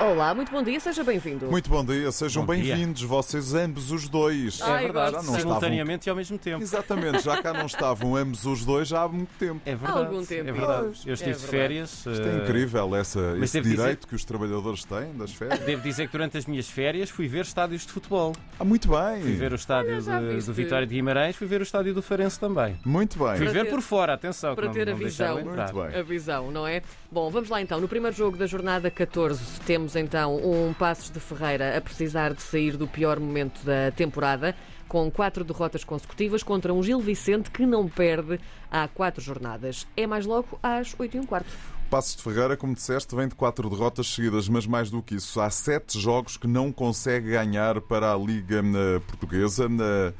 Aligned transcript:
Olá, 0.00 0.32
muito 0.32 0.52
bom 0.52 0.62
dia, 0.62 0.78
seja 0.78 1.02
bem-vindo. 1.02 1.46
Muito 1.46 1.68
bom 1.68 1.84
dia, 1.84 2.12
sejam 2.12 2.46
Bom 2.46 2.54
dia. 2.54 2.76
bem-vindos, 2.76 3.02
vocês 3.02 3.52
ambos 3.52 3.90
os 3.90 4.08
dois. 4.08 4.60
Ai, 4.62 4.76
É 4.76 4.82
verdade. 4.84 5.10
Já 5.16 5.22
não 5.22 5.34
simultaneamente 5.34 6.08
e 6.08 6.10
ao 6.10 6.14
mesmo 6.14 6.38
tempo. 6.38 6.62
Exatamente, 6.62 7.20
já 7.24 7.42
cá 7.42 7.52
não 7.52 7.66
estavam 7.66 8.14
ambos 8.14 8.46
os 8.46 8.64
dois 8.64 8.86
já 8.86 9.02
há 9.02 9.08
muito 9.08 9.30
tempo. 9.40 9.60
É 9.66 9.74
verdade. 9.74 9.98
algum 9.98 10.24
tempo. 10.24 10.48
É 10.48 10.52
verdade. 10.52 10.86
Eu 11.04 11.14
estive 11.14 11.30
É 11.30 11.32
de 11.32 11.38
verdade. 11.40 11.46
férias. 11.50 11.90
Isto 12.06 12.10
eh, 12.10 12.28
é 12.32 12.44
incrível, 12.44 12.94
essa, 12.94 13.18
mas 13.34 13.42
esse 13.42 13.52
devo 13.54 13.64
dizer- 13.70 13.76
direito 13.82 14.06
que 14.06 14.14
os 14.14 14.24
trabalhadores 14.24 14.84
têm 14.84 15.12
das 15.16 15.32
férias. 15.32 15.58
Devo 15.60 15.82
dizer 15.82 16.06
que 16.06 16.12
durante 16.12 16.38
as 16.38 16.46
minhas 16.46 16.70
férias 16.70 17.10
fui 17.10 17.26
ver 17.26 17.40
estádios 17.42 17.84
de 17.84 17.92
futebol. 17.92 18.32
Ah, 18.60 18.64
muito 18.64 18.88
bem. 18.88 19.20
Fui 19.20 19.32
ver 19.32 19.50
o 19.50 19.56
estádio 19.56 19.90
Olha, 19.94 20.00
já 20.00 20.20
de- 20.20 20.28
viste. 20.28 20.46
do 20.46 20.52
Vitória 20.52 20.86
de 20.86 20.94
Guimarães, 20.94 21.34
fui 21.34 21.46
ver 21.48 21.60
o 21.60 21.64
estádio 21.64 21.92
do 21.92 22.02
Farense 22.02 22.38
também. 22.38 22.78
Muito 22.84 23.18
bem. 23.18 23.36
Fui 23.36 23.46
Para 23.46 23.52
ver 23.52 23.64
ter- 23.64 23.70
por 23.70 23.82
fora, 23.82 24.14
atenção, 24.14 24.50
que 24.50 24.56
para 24.60 24.66
não, 24.66 24.72
ter 24.74 24.88
a 24.88 24.92
não 24.92 24.98
deixaram 25.00 25.36
visão. 25.38 25.50
entrar. 25.50 25.72
Muito 25.74 25.88
bem. 25.90 25.98
A 26.00 26.02
visão, 26.04 26.50
não 26.52 26.66
é? 26.68 26.82
Bom, 27.10 27.28
vamos 27.30 27.48
lá 27.48 27.60
então. 27.60 27.80
No 27.80 27.88
primeiro 27.88 28.14
jogo 28.16 28.36
da 28.36 28.46
jornada 28.46 28.88
14, 28.92 29.42
temos 29.66 29.87
então 29.96 30.36
um 30.36 30.72
Passos 30.72 31.10
de 31.10 31.20
Ferreira 31.20 31.76
a 31.76 31.80
precisar 31.80 32.34
de 32.34 32.42
sair 32.42 32.76
do 32.76 32.86
pior 32.86 33.18
momento 33.20 33.64
da 33.64 33.90
temporada, 33.90 34.54
com 34.88 35.10
quatro 35.10 35.44
derrotas 35.44 35.84
consecutivas 35.84 36.42
contra 36.42 36.72
um 36.72 36.82
Gil 36.82 37.00
Vicente 37.00 37.50
que 37.50 37.66
não 37.66 37.88
perde 37.88 38.40
há 38.70 38.88
quatro 38.88 39.20
jornadas. 39.20 39.86
É 39.96 40.06
mais 40.06 40.24
logo 40.24 40.58
às 40.62 40.94
8 40.98 41.16
e 41.16 41.20
um 41.20 41.26
quarto. 41.26 41.50
Passos 41.90 42.16
de 42.16 42.22
Ferreira, 42.22 42.54
como 42.56 42.74
disseste, 42.74 43.14
vem 43.16 43.28
de 43.28 43.34
quatro 43.34 43.68
derrotas 43.70 44.06
seguidas, 44.08 44.46
mas 44.46 44.66
mais 44.66 44.90
do 44.90 45.02
que 45.02 45.14
isso, 45.14 45.40
há 45.40 45.48
sete 45.48 45.98
jogos 45.98 46.36
que 46.36 46.46
não 46.46 46.70
consegue 46.70 47.30
ganhar 47.30 47.80
para 47.80 48.12
a 48.12 48.16
Liga 48.16 48.60
eh, 48.62 49.00
Portuguesa. 49.06 49.66
Eh, 49.66 50.12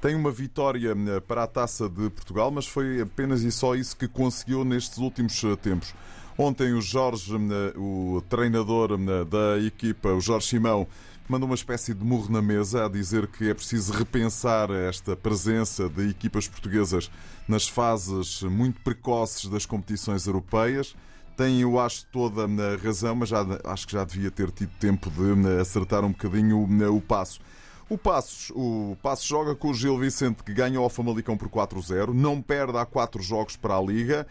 Tem 0.00 0.16
uma 0.16 0.32
vitória 0.32 0.90
eh, 0.90 1.20
para 1.20 1.44
a 1.44 1.46
Taça 1.46 1.88
de 1.88 2.10
Portugal, 2.10 2.50
mas 2.50 2.66
foi 2.66 3.00
apenas 3.02 3.42
e 3.42 3.52
só 3.52 3.76
isso 3.76 3.96
que 3.96 4.08
conseguiu 4.08 4.64
nestes 4.64 4.98
últimos 4.98 5.40
tempos. 5.62 5.94
Ontem 6.42 6.72
o 6.72 6.80
Jorge, 6.80 7.36
eh, 7.36 7.78
o 7.78 8.20
treinador 8.28 8.90
eh, 8.94 9.24
da 9.24 9.64
equipa, 9.64 10.08
o 10.08 10.20
Jorge 10.20 10.48
Simão, 10.48 10.88
mandou 11.28 11.48
uma 11.48 11.54
espécie 11.54 11.94
de 11.94 12.04
murro 12.04 12.32
na 12.32 12.42
mesa 12.42 12.84
a 12.84 12.88
dizer 12.88 13.28
que 13.28 13.48
é 13.48 13.54
preciso 13.54 13.92
repensar 13.92 14.68
esta 14.72 15.14
presença 15.14 15.88
de 15.88 16.10
equipas 16.10 16.48
portuguesas 16.48 17.08
nas 17.46 17.68
fases 17.68 18.42
muito 18.42 18.80
precoces 18.80 19.48
das 19.48 19.64
competições 19.64 20.26
europeias. 20.26 20.96
Tem, 21.36 21.60
eu 21.60 21.78
acho, 21.78 22.06
toda 22.06 22.42
a 22.42 22.76
razão, 22.76 23.14
mas 23.14 23.28
já, 23.28 23.46
acho 23.62 23.86
que 23.86 23.92
já 23.92 24.02
devia 24.02 24.32
ter 24.32 24.50
tido 24.50 24.72
tempo 24.80 25.10
de 25.10 25.60
acertar 25.60 26.04
um 26.04 26.10
bocadinho 26.10 26.58
o, 26.58 26.96
o 26.96 27.00
passo. 27.00 27.38
O 27.88 27.96
Passos, 27.96 28.50
o 28.56 28.96
Passos 29.00 29.26
joga 29.26 29.54
com 29.54 29.70
o 29.70 29.74
Gil 29.74 29.96
Vicente, 29.96 30.42
que 30.42 30.52
ganha 30.52 30.78
ao 30.78 30.88
Famalicão 30.88 31.36
por 31.36 31.48
4-0, 31.48 32.12
não 32.12 32.42
perde 32.42 32.78
há 32.78 32.84
4 32.84 33.22
jogos 33.22 33.54
para 33.54 33.76
a 33.76 33.80
Liga. 33.80 34.26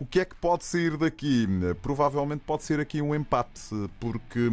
O 0.00 0.06
que 0.06 0.18
é 0.18 0.24
que 0.24 0.34
pode 0.34 0.64
sair 0.64 0.96
daqui? 0.96 1.46
Provavelmente 1.82 2.40
pode 2.46 2.62
ser 2.62 2.80
aqui 2.80 3.02
um 3.02 3.14
empate, 3.14 3.60
porque 4.00 4.48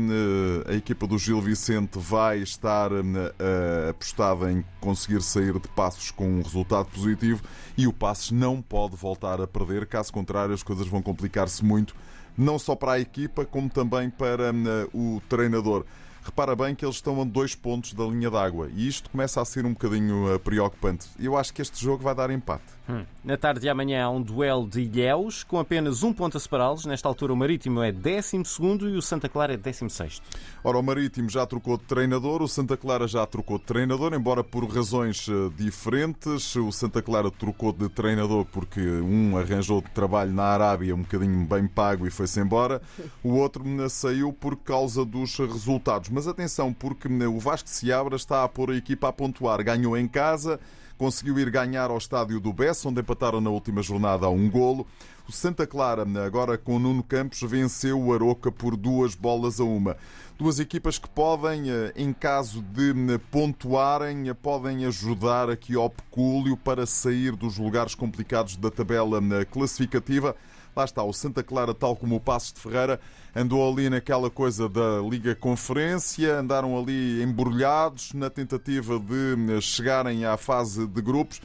eh, 0.67 0.73
a 0.73 0.75
equipa 0.75 1.07
do 1.07 1.17
Gil 1.17 1.39
Vicente 1.39 1.97
vai 1.97 2.39
estar 2.39 2.91
eh, 2.91 3.89
apostada 3.89 4.51
em 4.51 4.61
conseguir 4.81 5.21
sair 5.21 5.53
de 5.53 5.69
Passos 5.69 6.11
com 6.11 6.27
um 6.27 6.41
resultado 6.41 6.87
positivo 6.87 7.41
e 7.77 7.87
o 7.87 7.93
Passos 7.93 8.31
não 8.31 8.61
pode 8.61 8.97
voltar 8.97 9.39
a 9.39 9.47
perder, 9.47 9.85
caso 9.85 10.11
contrário 10.11 10.53
as 10.53 10.63
coisas 10.63 10.85
vão 10.85 11.01
complicar-se 11.01 11.63
muito, 11.63 11.95
não 12.37 12.59
só 12.59 12.75
para 12.75 12.91
a 12.91 12.99
equipa, 12.99 13.45
como 13.45 13.69
também 13.69 14.09
para 14.09 14.49
eh, 14.49 14.89
o 14.93 15.21
treinador. 15.29 15.85
Repara 16.27 16.57
bem 16.57 16.75
que 16.75 16.83
eles 16.83 16.97
estão 16.97 17.21
a 17.21 17.23
dois 17.23 17.55
pontos 17.55 17.93
da 17.93 18.03
linha 18.03 18.29
d'água 18.29 18.69
e 18.75 18.85
isto 18.85 19.09
começa 19.09 19.41
a 19.41 19.45
ser 19.45 19.65
um 19.65 19.71
bocadinho 19.71 20.33
eh, 20.33 20.37
preocupante. 20.37 21.07
Eu 21.17 21.37
acho 21.37 21.53
que 21.53 21.61
este 21.61 21.81
jogo 21.81 22.03
vai 22.03 22.13
dar 22.13 22.29
empate. 22.29 22.65
Hum. 22.89 23.05
Na 23.23 23.37
tarde 23.37 23.61
de 23.61 23.69
amanhã 23.69 24.05
há 24.05 24.09
um 24.09 24.21
duelo 24.21 24.67
de 24.67 24.81
Ilhéus, 24.81 25.43
com 25.43 25.57
apenas 25.57 26.03
um 26.03 26.13
ponto 26.13 26.37
a 26.37 26.39
separá-los. 26.39 26.85
Nesta 26.85 27.07
altura 27.07 27.31
o 27.31 27.35
Marítimo 27.35 27.81
é 27.81 27.91
12 27.91 28.37
e 28.81 28.97
o 28.97 29.01
Santa 29.01 29.27
Clara 29.27 29.53
é 29.53 29.57
16 29.57 30.21
Ora, 30.63 30.77
o 30.77 30.83
Marítimo 30.83 31.29
já 31.29 31.45
trocou 31.45 31.77
de 31.77 31.83
treinador, 31.83 32.41
o 32.41 32.47
Santa 32.47 32.75
Clara 32.75 33.07
já 33.07 33.25
trocou 33.25 33.57
de 33.57 33.65
treinador, 33.65 34.13
embora 34.13 34.43
por 34.43 34.65
razões 34.65 35.27
eh, 35.29 35.33
diferentes. 35.57 36.55
O 36.55 36.71
Santa 36.71 37.01
Clara 37.01 37.31
trocou 37.31 37.71
de 37.71 37.87
treinador 37.89 38.45
porque 38.45 38.81
um 38.81 39.37
arranjou 39.37 39.81
de 39.81 39.89
trabalho 39.91 40.33
na 40.33 40.43
Arábia 40.43 40.95
um 40.95 41.01
bocadinho 41.01 41.45
bem 41.45 41.67
pago 41.67 42.05
e 42.05 42.09
foi-se 42.09 42.39
embora. 42.39 42.81
O 43.23 43.35
outro 43.35 43.63
eh, 43.81 43.89
saiu 43.89 44.33
por 44.33 44.57
causa 44.57 45.03
dos 45.05 45.37
resultados. 45.37 46.09
Mas 46.17 46.27
atenção, 46.27 46.73
porque 46.73 47.07
eh, 47.07 47.27
o 47.27 47.37
Vasco 47.37 47.69
de 47.69 47.75
Seabra 47.75 48.15
está 48.15 48.43
a 48.43 48.49
pôr 48.49 48.71
a 48.71 48.75
equipa 48.75 49.07
a 49.07 49.13
pontuar. 49.13 49.63
Ganhou 49.63 49.95
em 49.95 50.07
casa, 50.07 50.59
conseguiu 50.97 51.37
ir 51.37 51.51
ganhar 51.51 51.91
ao 51.91 51.97
estádio 51.99 52.39
do 52.39 52.51
Bessa, 52.51 52.89
onde 52.89 53.01
empataram 53.01 53.39
na 53.39 53.51
última 53.51 53.83
jornada 53.83 54.25
a 54.25 54.29
um 54.29 54.49
golo. 54.49 54.87
O 55.29 55.31
Santa 55.31 55.67
Clara, 55.67 56.07
agora 56.25 56.57
com 56.57 56.79
Nuno 56.79 57.03
Campos, 57.03 57.39
venceu 57.43 58.01
o 58.01 58.11
Aroca 58.11 58.51
por 58.51 58.75
duas 58.75 59.13
bolas 59.13 59.59
a 59.59 59.63
uma. 59.63 59.95
Duas 60.39 60.59
equipas 60.59 60.97
que 60.97 61.07
podem, 61.07 61.69
eh, 61.69 61.93
em 61.95 62.11
caso 62.11 62.63
de 62.63 63.13
eh, 63.13 63.19
pontuarem, 63.29 64.27
eh, 64.27 64.33
podem 64.33 64.85
ajudar 64.87 65.51
aqui 65.51 65.75
ao 65.75 65.87
pecúlio 65.87 66.57
para 66.57 66.87
sair 66.87 67.35
dos 67.35 67.59
lugares 67.59 67.93
complicados 67.93 68.55
da 68.55 68.71
tabela 68.71 69.21
classificativa. 69.45 70.35
Lá 70.77 70.85
está, 70.85 71.01
o 71.01 71.11
Santa 71.11 71.41
Clara, 71.41 71.73
tal 71.73 71.95
como 71.95 72.15
o 72.17 72.19
Passos 72.19 72.53
de 72.53 72.59
Ferreira, 72.59 72.99
andou 73.35 73.67
ali 73.67 73.89
naquela 73.89 74.29
coisa 74.29 74.69
da 74.69 75.01
Liga 75.09 75.33
Conferência, 75.33 76.37
andaram 76.37 76.77
ali 76.77 77.23
embrulhados 77.23 78.13
na 78.13 78.29
tentativa 78.29 78.99
de 78.99 79.55
eh, 79.57 79.59
chegarem 79.59 80.23
à 80.23 80.37
fase 80.37 80.85
de 80.85 81.01
grupos. 81.01 81.41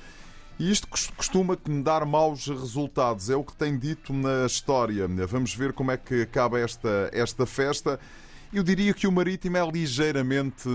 E 0.58 0.70
isto 0.70 0.86
cos- 0.86 1.10
costuma 1.16 1.56
dar 1.82 2.04
maus 2.04 2.46
resultados, 2.46 3.30
é 3.30 3.34
o 3.34 3.42
que 3.42 3.54
tem 3.54 3.78
dito 3.78 4.12
na 4.12 4.44
história. 4.44 5.08
Vamos 5.26 5.54
ver 5.54 5.72
como 5.72 5.90
é 5.90 5.96
que 5.96 6.20
acaba 6.20 6.60
esta, 6.60 7.08
esta 7.10 7.46
festa. 7.46 7.98
Eu 8.52 8.62
diria 8.62 8.92
que 8.92 9.06
o 9.06 9.12
Marítimo 9.12 9.56
é 9.56 9.66
ligeiramente, 9.66 10.68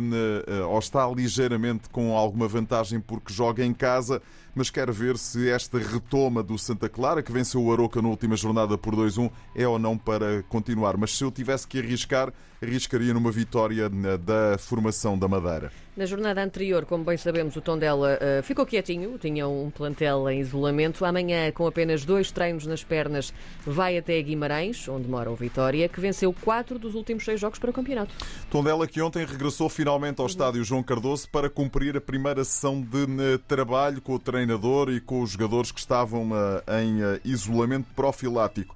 eh, 0.47 0.63
ou 0.63 0.79
está 0.79 1.07
ligeiramente 1.11 1.89
com 1.91 2.17
alguma 2.17 2.47
vantagem 2.47 2.99
porque 2.99 3.31
joga 3.31 3.63
em 3.63 3.71
casa, 3.71 4.19
mas 4.57 4.71
quero 4.71 4.91
ver 4.91 5.19
se 5.19 5.49
esta 5.49 5.77
retoma 5.77 6.41
do 6.41 6.57
Santa 6.57 6.89
Clara, 6.89 7.21
que 7.21 7.31
venceu 7.31 7.63
o 7.63 7.71
Aroca 7.71 8.01
na 8.01 8.09
última 8.09 8.35
jornada 8.35 8.75
por 8.75 8.95
2-1, 8.95 9.29
é 9.55 9.67
ou 9.67 9.77
não 9.77 9.95
para 9.95 10.41
continuar. 10.49 10.97
Mas 10.97 11.15
se 11.15 11.23
eu 11.23 11.31
tivesse 11.31 11.67
que 11.67 11.77
arriscar, 11.77 12.33
arriscaria 12.61 13.13
numa 13.13 13.31
vitória 13.31 13.85
eh, 13.85 14.17
da 14.17 14.57
formação 14.57 15.17
da 15.17 15.27
Madeira. 15.27 15.71
Na 15.95 16.05
jornada 16.05 16.43
anterior, 16.43 16.85
como 16.85 17.03
bem 17.03 17.17
sabemos, 17.17 17.55
o 17.55 17.61
Tondela 17.61 18.19
uh, 18.21 18.43
ficou 18.43 18.67
quietinho, 18.67 19.17
tinha 19.17 19.47
um 19.47 19.71
plantel 19.71 20.29
em 20.29 20.41
isolamento. 20.41 21.03
Amanhã, 21.03 21.51
com 21.51 21.65
apenas 21.65 22.05
dois 22.05 22.29
treinos 22.29 22.67
nas 22.67 22.83
pernas, 22.83 23.33
vai 23.65 23.97
até 23.97 24.21
Guimarães, 24.21 24.87
onde 24.87 25.07
mora 25.07 25.31
o 25.31 25.35
Vitória, 25.35 25.89
que 25.89 25.99
venceu 25.99 26.31
quatro 26.31 26.77
dos 26.77 26.93
últimos 26.93 27.25
seis 27.25 27.41
jogos 27.41 27.57
para 27.57 27.71
o 27.71 27.73
campeonato. 27.73 28.13
Tondela 28.47 28.85
que 28.85 29.01
ontem 29.01 29.25
regressou 29.25 29.69
finalmente 29.69 30.21
ao 30.21 30.27
estádio 30.27 30.63
João 30.63 30.83
Cardoso 30.83 31.27
para 31.29 31.49
cumprir 31.49 31.97
a 31.97 32.01
primeira 32.01 32.43
sessão 32.43 32.79
de 32.79 33.03
eh, 33.03 33.39
trabalho 33.47 33.99
com 33.99 34.13
o 34.13 34.19
treinador 34.47 34.89
e 34.89 35.01
com 35.01 35.21
os 35.21 35.31
jogadores 35.31 35.71
que 35.71 35.79
estavam 35.79 36.29
eh, 36.33 36.81
em 36.81 37.01
eh, 37.01 37.19
isolamento 37.25 37.87
profilático. 37.93 38.75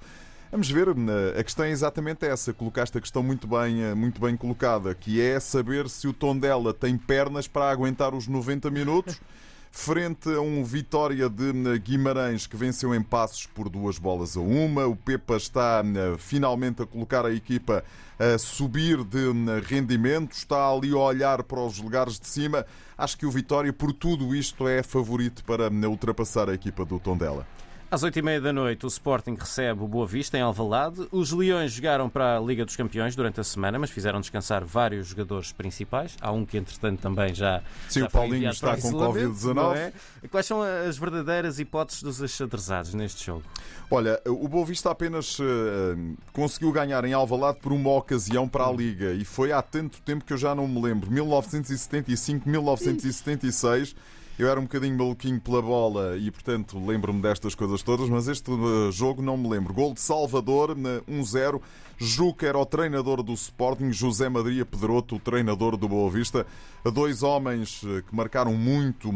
Vamos 0.52 0.70
ver, 0.70 0.90
eh, 0.90 1.40
a 1.40 1.44
questão 1.44 1.64
é 1.64 1.72
exatamente 1.72 2.26
essa. 2.26 2.54
Colocaste 2.54 2.98
a 2.98 3.02
questão 3.02 3.24
muito 3.24 3.48
bem, 3.48 3.96
muito 3.96 4.20
bem 4.20 4.36
colocada, 4.36 4.94
que 4.94 5.22
é 5.22 5.40
saber 5.40 5.90
se 5.90 6.08
o 6.08 6.14
Tondela 6.14 6.74
tem 6.74 6.98
pernas 6.98 7.48
para 7.48 7.72
aguentar 7.72 8.14
os 8.14 8.28
90 8.28 8.70
minutos 8.70 9.20
frente 9.72 10.30
a 10.30 10.42
um 10.42 10.64
Vitória 10.64 11.30
de 11.30 11.50
eh, 11.50 11.78
Guimarães 11.78 12.46
que 12.46 12.58
venceu 12.58 12.94
em 12.94 13.02
passos 13.02 13.46
por 13.48 13.70
duas 13.70 13.98
bolas 13.98 14.36
a 14.36 14.42
uma. 14.42 14.86
O 14.86 14.96
Pepa 14.96 15.38
está 15.38 15.82
eh, 15.84 16.18
finalmente 16.18 16.82
a 16.82 16.86
colocar 16.86 17.26
a 17.26 17.34
equipa 17.34 17.84
a 18.20 18.38
subir 18.38 19.04
de 19.04 19.30
eh, 19.30 19.62
rendimento, 19.66 20.34
está 20.34 20.70
ali 20.70 20.92
a 20.92 20.98
olhar 20.98 21.42
para 21.44 21.62
os 21.62 21.80
lugares 21.80 22.20
de 22.20 22.28
cima. 22.28 22.66
Acho 22.98 23.18
que 23.18 23.26
o 23.26 23.32
Vitória, 23.32 23.72
por 23.72 23.94
tudo 23.94 24.36
isto, 24.36 24.68
é 24.68 24.84
favorito 24.84 25.44
para 25.46 25.70
ultrapassar 25.88 26.50
a 26.50 26.54
equipa 26.54 26.86
do 26.86 27.00
Tondela. 27.00 27.48
Às 27.92 28.06
8h30 28.06 28.40
da 28.40 28.54
noite, 28.54 28.86
o 28.86 28.88
Sporting 28.88 29.36
recebe 29.38 29.84
o 29.84 29.88
Boa 29.88 30.08
Vista 30.08 30.38
em 30.38 30.42
Alvalade. 30.42 31.06
Os 31.12 31.34
Leões 31.34 31.74
jogaram 31.74 32.10
para 32.10 32.38
a 32.38 32.40
Liga 32.40 32.64
dos 32.64 32.78
Campeões 32.78 33.18
durante 33.18 33.42
a 33.42 33.44
semana, 33.44 33.78
mas 33.78 33.90
fizeram 33.90 34.22
descansar 34.22 34.64
vários 34.64 35.08
jogadores 35.08 35.52
principais. 35.52 36.16
Há 36.22 36.32
um 36.32 36.46
que, 36.46 36.58
entretanto, 36.58 37.02
também 37.02 37.36
já. 37.36 37.62
Sim, 37.90 38.04
o 38.04 38.10
Paulinho 38.10 38.50
está 38.50 38.78
com 38.78 38.88
isolamento, 38.88 39.34
Covid-19. 39.34 39.54
não 39.54 39.74
é? 39.74 39.92
Quais 40.32 40.46
são 40.46 40.62
as 40.62 40.98
verdadeiras 40.98 41.60
hipóteses 41.60 42.02
dos 42.02 42.24
achadrezados 42.24 42.94
neste 42.94 43.26
jogo? 43.26 43.44
Olha, 43.90 44.22
o 44.26 44.48
Boa 44.48 44.66
Vista 44.66 44.90
apenas 44.90 45.38
eh, 45.42 46.16
conseguiu 46.32 46.72
ganhar 46.72 47.04
em 47.04 47.12
Alvalade 47.12 47.60
por 47.60 47.74
uma 47.74 47.92
ocasião 47.92 48.48
para 48.48 48.68
a 48.68 48.72
Liga 48.72 49.12
e 49.12 49.26
foi 49.26 49.52
há 49.52 49.62
tanto 49.62 50.02
tempo 50.02 50.24
que 50.24 50.32
eu 50.32 50.38
já 50.38 50.56
não 50.56 50.66
me 50.66 50.82
lembro. 50.82 51.12
1975, 51.12 52.48
1976. 52.48 53.94
Eu 54.42 54.50
era 54.50 54.60
um 54.60 54.64
bocadinho 54.64 54.98
maluquinho 54.98 55.40
pela 55.40 55.62
bola 55.62 56.18
e, 56.18 56.32
portanto, 56.32 56.84
lembro-me 56.84 57.22
destas 57.22 57.54
coisas 57.54 57.84
todas, 57.84 58.10
mas 58.10 58.28
este 58.28 58.50
uh, 58.50 58.92
jogo 58.92 59.22
não 59.22 59.38
me 59.38 59.48
lembro. 59.48 59.72
Gol 59.72 59.94
de 59.94 60.02
Salvador, 60.02 60.76
1-0. 60.76 61.62
Juca 62.00 62.48
era 62.48 62.58
o 62.58 62.66
treinador 62.66 63.22
do 63.22 63.34
Sporting, 63.34 63.92
José 63.92 64.30
Maria 64.30 64.66
Pedroto, 64.66 65.18
o 65.18 65.20
treinador 65.20 65.78
do 65.78 65.88
Boa 65.88 66.10
Vista. 66.10 66.48
Dois 66.92 67.22
homens 67.22 67.84
uh, 67.84 68.02
que 68.02 68.16
marcaram 68.16 68.56
muito 68.56 69.12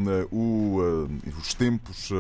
os 1.40 1.56
tempos 1.56 2.12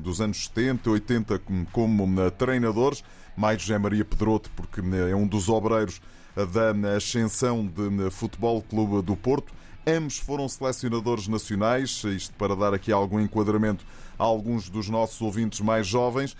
dos 0.00 0.22
anos 0.22 0.46
70, 0.46 0.88
80 0.88 1.42
como 1.70 2.30
treinadores. 2.30 3.04
Mais 3.36 3.60
José 3.60 3.76
Maria 3.76 4.06
Pedroto, 4.06 4.50
porque 4.56 4.80
é 5.10 5.14
um 5.14 5.26
dos 5.26 5.50
obreiros 5.50 6.00
da 6.34 6.96
ascensão 6.96 7.66
de 7.66 8.10
Futebol 8.10 8.62
Clube 8.62 9.02
do 9.02 9.14
Porto. 9.14 9.52
Ambos 9.86 10.18
foram 10.18 10.48
selecionadores 10.48 11.28
nacionais, 11.28 12.02
isto 12.04 12.34
para 12.36 12.56
dar 12.56 12.72
aqui 12.72 12.90
algum 12.90 13.20
enquadramento 13.20 13.84
a 14.18 14.24
alguns 14.24 14.70
dos 14.70 14.88
nossos 14.88 15.20
ouvintes 15.20 15.60
mais 15.60 15.86
jovens. 15.86 16.34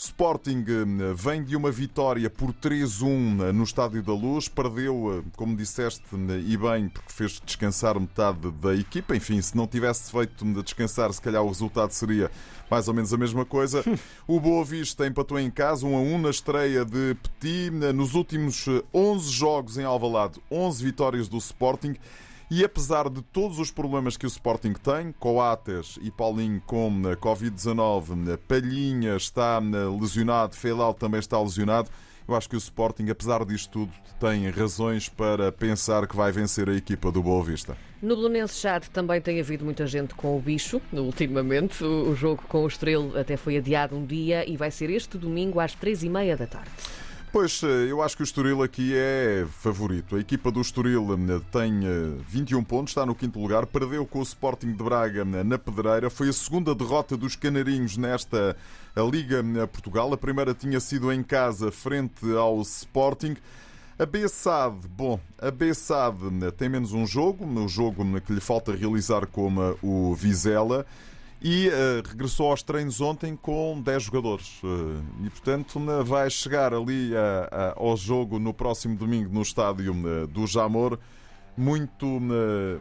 Sporting 0.00 0.64
eh, 0.68 1.12
vem 1.12 1.42
de 1.42 1.56
uma 1.56 1.72
vitória 1.72 2.30
por 2.30 2.52
3-1 2.52 3.48
eh, 3.48 3.52
no 3.52 3.64
Estádio 3.64 4.00
da 4.00 4.12
Luz, 4.12 4.46
perdeu, 4.48 5.18
eh, 5.18 5.30
como 5.36 5.56
disseste, 5.56 6.04
e 6.46 6.56
bem, 6.56 6.88
porque 6.88 7.12
fez 7.12 7.42
descansar 7.44 7.98
metade 7.98 8.48
da 8.52 8.76
equipa. 8.76 9.16
Enfim, 9.16 9.42
se 9.42 9.56
não 9.56 9.66
tivesse 9.66 10.12
feito 10.12 10.44
descansar, 10.62 11.12
se 11.12 11.20
calhar 11.20 11.42
o 11.42 11.48
resultado 11.48 11.90
seria 11.90 12.30
mais 12.70 12.86
ou 12.86 12.94
menos 12.94 13.12
a 13.12 13.16
mesma 13.16 13.44
coisa. 13.44 13.82
O 14.26 14.38
Boa 14.38 14.64
Vista 14.64 15.04
empatou 15.04 15.38
em 15.38 15.50
casa, 15.50 15.84
1 15.84 15.96
a 15.96 16.00
1 16.00 16.18
na 16.18 16.30
estreia 16.30 16.84
de 16.84 17.16
Petit. 17.16 17.70
Nos 17.92 18.14
últimos 18.14 18.66
11 18.94 19.30
jogos 19.32 19.78
em 19.78 19.84
Alvalade, 19.84 20.40
11 20.50 20.84
vitórias 20.84 21.28
do 21.28 21.38
Sporting. 21.38 21.96
E 22.50 22.64
apesar 22.64 23.10
de 23.10 23.20
todos 23.20 23.58
os 23.58 23.70
problemas 23.70 24.16
que 24.16 24.24
o 24.24 24.26
Sporting 24.26 24.72
tem, 24.72 25.12
Coates 25.12 25.98
e 26.00 26.10
Paulinho 26.10 26.62
com 26.66 27.02
Covid-19, 27.02 28.38
Palhinha 28.48 29.16
está 29.16 29.60
lesionado, 30.00 30.56
Feilal 30.56 30.94
também 30.94 31.20
está 31.20 31.38
lesionado, 31.38 31.90
eu 32.26 32.34
acho 32.34 32.48
que 32.48 32.56
o 32.56 32.58
Sporting, 32.58 33.08
apesar 33.10 33.44
disto 33.44 33.70
tudo, 33.70 33.92
tem 34.20 34.48
razões 34.50 35.08
para 35.10 35.52
pensar 35.52 36.06
que 36.06 36.16
vai 36.16 36.32
vencer 36.32 36.68
a 36.70 36.74
equipa 36.74 37.12
do 37.12 37.22
Boa 37.22 37.44
Vista. 37.44 37.76
No 38.00 38.16
Belenense 38.16 38.54
Chad 38.60 38.84
também 38.88 39.20
tem 39.20 39.40
havido 39.40 39.64
muita 39.64 39.86
gente 39.86 40.14
com 40.14 40.36
o 40.36 40.40
bicho, 40.40 40.80
ultimamente. 40.92 41.82
O 41.84 42.14
jogo 42.14 42.42
com 42.48 42.64
o 42.64 42.66
Estrela 42.66 43.20
até 43.20 43.36
foi 43.36 43.56
adiado 43.56 43.96
um 43.96 44.04
dia 44.04 44.48
e 44.48 44.56
vai 44.56 44.70
ser 44.70 44.90
este 44.90 45.16
domingo 45.18 45.60
às 45.60 45.74
três 45.74 46.02
e 46.02 46.08
meia 46.08 46.36
da 46.36 46.46
tarde. 46.46 46.70
Pois, 47.40 47.62
eh, 47.62 47.86
eu 47.88 48.02
acho 48.02 48.16
que 48.16 48.22
o 48.22 48.24
Estoril 48.24 48.64
aqui 48.64 48.92
é 48.96 49.46
favorito. 49.48 50.16
A 50.16 50.18
equipa 50.18 50.50
do 50.50 50.60
Estoril 50.60 51.06
eh, 51.12 51.40
tem 51.52 51.82
21 52.26 52.58
eh, 52.58 52.64
pontos, 52.64 52.90
está 52.90 53.06
no 53.06 53.14
quinto 53.14 53.38
lugar, 53.38 53.64
perdeu 53.64 54.04
com 54.04 54.18
o 54.18 54.22
Sporting 54.24 54.72
de 54.72 54.82
Braga 54.82 55.24
na 55.24 55.56
Pedreira. 55.56 56.10
Foi 56.10 56.28
a 56.28 56.32
segunda 56.32 56.74
derrota 56.74 57.16
dos 57.16 57.36
Canarinhos 57.36 57.96
nesta 57.96 58.56
Liga 59.08 59.40
Portugal. 59.68 60.12
A 60.12 60.16
primeira 60.16 60.52
tinha 60.52 60.80
sido 60.80 61.12
em 61.12 61.22
casa, 61.22 61.70
frente 61.70 62.28
ao 62.36 62.60
Sporting. 62.60 63.36
A 63.96 64.04
Bessade, 64.04 64.88
bom, 64.88 65.20
a 65.40 65.52
Bessade 65.52 66.18
tem 66.56 66.68
menos 66.68 66.92
um 66.92 67.06
jogo, 67.06 67.46
o 67.46 67.68
jogo 67.68 68.20
que 68.20 68.32
lhe 68.32 68.40
falta 68.40 68.74
realizar 68.74 69.28
como 69.28 69.78
o 69.80 70.12
Vizela 70.12 70.84
e 71.40 71.68
uh, 71.68 72.08
regressou 72.08 72.50
aos 72.50 72.62
treinos 72.62 73.00
ontem 73.00 73.36
com 73.36 73.80
10 73.80 74.02
jogadores. 74.02 74.60
Uh, 74.62 75.02
e, 75.24 75.30
portanto, 75.30 75.80
vai 76.04 76.28
chegar 76.30 76.74
ali 76.74 77.12
a, 77.16 77.48
a, 77.50 77.74
ao 77.76 77.96
jogo 77.96 78.38
no 78.38 78.52
próximo 78.52 78.96
domingo 78.96 79.32
no 79.32 79.42
estádio 79.42 79.92
uh, 79.92 80.26
do 80.26 80.46
Jamor. 80.46 80.98
Muito, 81.56 82.06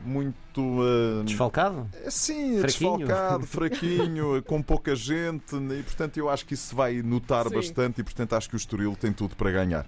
muito. 0.06 0.84
Desfalcado? 1.26 1.90
Sim, 2.10 2.60
fraquinho. 2.60 2.98
desfalcado, 3.00 3.48
fraquinho, 3.48 4.44
com 4.44 4.62
pouca 4.62 4.96
gente, 4.96 5.56
e 5.56 5.82
portanto 5.82 6.18
eu 6.18 6.30
acho 6.30 6.46
que 6.46 6.54
isso 6.54 6.76
vai 6.76 7.02
notar 7.02 7.48
Sim. 7.48 7.56
bastante, 7.56 8.02
e 8.02 8.04
portanto 8.04 8.34
acho 8.34 8.48
que 8.48 8.56
o 8.56 8.58
Estoril 8.58 8.96
tem 8.96 9.12
tudo 9.12 9.36
para 9.36 9.50
ganhar. 9.50 9.88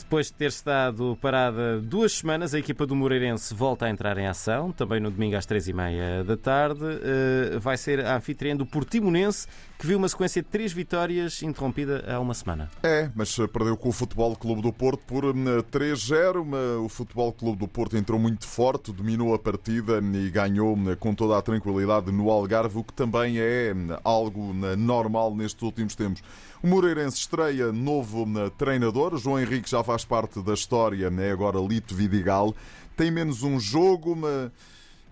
Depois 0.00 0.26
de 0.26 0.32
ter 0.32 0.48
estado 0.48 1.16
parada 1.20 1.78
duas 1.80 2.12
semanas, 2.12 2.54
a 2.54 2.58
equipa 2.58 2.86
do 2.86 2.96
Moreirense 2.96 3.54
volta 3.54 3.86
a 3.86 3.90
entrar 3.90 4.18
em 4.18 4.26
ação, 4.26 4.72
também 4.72 4.98
no 4.98 5.10
domingo 5.10 5.36
às 5.36 5.46
três 5.46 5.68
e 5.68 5.72
meia 5.72 6.24
da 6.24 6.36
tarde. 6.36 6.84
Eh, 6.84 7.58
vai 7.58 7.76
ser 7.76 8.04
a 8.04 8.16
anfitriã 8.16 8.56
do 8.56 8.66
Portimonense, 8.66 9.46
que 9.78 9.86
viu 9.86 9.98
uma 9.98 10.08
sequência 10.08 10.42
de 10.42 10.48
três 10.48 10.72
vitórias 10.72 11.42
interrompida 11.42 12.04
há 12.06 12.18
uma 12.18 12.34
semana. 12.34 12.70
É, 12.82 13.10
mas 13.14 13.34
perdeu 13.52 13.76
com 13.76 13.88
o 13.88 13.92
Futebol 13.92 14.34
Clube 14.36 14.62
do 14.62 14.72
Porto 14.72 15.02
por 15.06 15.24
3-0. 15.24 16.42
Hum, 16.42 16.84
o 16.84 16.88
Futebol 16.88 17.32
Clube 17.32 17.58
do 17.58 17.68
Porto 17.68 17.96
entrou 17.96 18.18
muito 18.18 18.46
forte, 18.46 18.92
dominou 18.92 19.34
a 19.34 19.38
partida 19.38 20.00
e 20.14 20.30
ganhou 20.30 20.76
hum, 20.76 20.96
com 20.98 21.14
toda 21.14 21.38
a 21.38 21.42
tranquilidade 21.42 22.10
no 22.10 22.30
Algarve, 22.30 22.78
o 22.78 22.84
que 22.84 22.92
também 22.92 23.38
é 23.38 23.72
hum, 23.74 23.96
algo 24.04 24.52
normal 24.76 25.34
nestes 25.34 25.62
últimos 25.62 25.94
tempos. 25.94 26.22
O 26.62 26.66
Moreirense 26.66 27.16
estreia 27.16 27.72
novo 27.72 28.26
treinador. 28.58 29.16
João 29.16 29.40
Henrique 29.40 29.70
já 29.70 29.82
faz 29.82 30.04
parte 30.04 30.42
da 30.42 30.52
história, 30.52 31.10
é 31.18 31.30
agora 31.30 31.58
Lito 31.58 31.94
Vidigal. 31.94 32.54
Tem 32.94 33.10
menos 33.10 33.42
um 33.42 33.58
jogo, 33.58 34.14
mas 34.14 34.50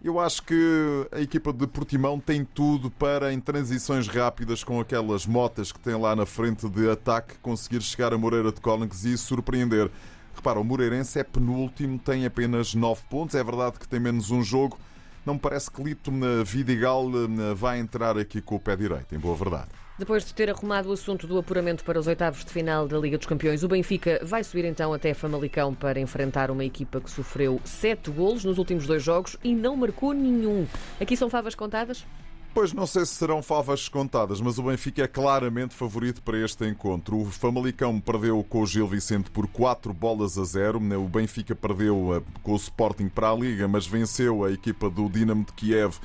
eu 0.05 0.21
acho 0.21 0.43
que 0.43 1.09
a 1.11 1.23
equipa 1.23 1.51
de 1.51 1.67
Portimão 1.67 2.21
tem 2.21 2.45
tudo 2.45 2.91
para, 2.91 3.33
em 3.33 3.41
transições 3.41 4.07
rápidas, 4.09 4.63
com 4.63 4.79
aquelas 4.79 5.25
motas 5.25 5.73
que 5.73 5.79
tem 5.79 5.99
lá 5.99 6.15
na 6.15 6.27
frente 6.27 6.69
de 6.69 6.91
ataque, 6.91 7.37
conseguir 7.41 7.81
chegar 7.81 8.13
a 8.13 8.19
Moreira 8.19 8.53
de 8.53 8.61
Cónigos 8.61 9.07
e 9.07 9.17
surpreender. 9.17 9.91
Repara, 10.37 10.61
o 10.61 10.65
Moreirense 10.65 11.19
é 11.19 11.25
penúltimo, 11.25 11.99
tem 11.99 12.27
apenas 12.27 12.75
9 12.75 13.01
pontos. 13.09 13.35
É 13.35 13.43
verdade 13.43 13.79
que 13.79 13.89
tem 13.89 13.99
menos 13.99 14.31
um 14.31 14.43
jogo. 14.43 14.79
Não 15.25 15.33
me 15.33 15.41
parece 15.41 15.71
que 15.71 15.83
Lito 15.83 16.13
Vidigal 16.45 17.07
eh, 17.09 17.55
vai 17.55 17.81
entrar 17.81 18.19
aqui 18.19 18.43
com 18.43 18.57
o 18.57 18.61
pé 18.61 18.77
direito, 18.77 19.15
em 19.15 19.19
boa 19.19 19.35
verdade. 19.35 19.88
Depois 19.99 20.25
de 20.25 20.33
ter 20.33 20.49
arrumado 20.49 20.91
o 20.91 20.93
assunto 20.93 21.27
do 21.27 21.37
apuramento 21.39 21.83
para 21.83 21.99
os 21.99 22.07
oitavos 22.07 22.45
de 22.45 22.53
final 22.53 22.87
da 22.87 22.97
Liga 22.97 23.19
dos 23.19 23.27
Campeões, 23.27 23.65
o 23.65 23.69
Benfica 23.69 24.21
vai 24.23 24.45
subir 24.45 24.65
então 24.65 24.93
até 24.95 25.13
Famalicão 25.13 25.75
para 25.75 25.99
enfrentar 25.99 26.53
uma 26.53 26.65
equipa 26.65 27.01
que 27.01 27.11
sofreu 27.11 27.61
sete 27.65 28.09
golos 28.09 28.45
nos 28.45 28.59
últimos 28.59 28.87
dois 28.87 29.03
jogos 29.03 29.37
e 29.43 29.57
não 29.57 29.75
marcou 29.77 30.13
nenhum. 30.13 30.69
Aqui 31.01 31.17
são 31.17 31.29
favas 31.29 31.57
contadas? 31.57 32.07
Pois 32.55 32.73
não 32.73 32.87
sei 32.87 33.05
se 33.05 33.15
serão 33.15 33.43
favas 33.43 33.89
contadas, 33.89 34.41
mas 34.41 34.57
o 34.57 34.63
Benfica 34.63 35.03
é 35.03 35.09
claramente 35.09 35.75
favorito 35.75 36.23
para 36.23 36.39
este 36.39 36.65
encontro. 36.65 37.19
O 37.19 37.25
Famalicão 37.25 38.01
perdeu 38.01 38.45
com 38.49 38.63
o 38.63 38.67
Gil 38.67 38.87
Vicente 38.87 39.33
por 39.33 39.49
4 39.49 39.93
bolas 39.93 40.39
a 40.39 40.45
0. 40.45 40.79
O 40.79 41.09
Benfica 41.09 41.57
perdeu 41.57 42.17
eh, 42.17 42.23
com 42.43 42.53
o 42.53 42.57
Sporting 42.57 43.09
para 43.09 43.31
a 43.31 43.35
Liga, 43.35 43.67
mas 43.67 43.85
venceu 43.85 44.45
a 44.45 44.53
equipa 44.53 44.89
do 44.89 45.09
Dinamo 45.09 45.45
de 45.45 45.53
Kiev 45.55 45.99